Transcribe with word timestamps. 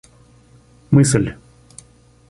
мысль 0.89 1.35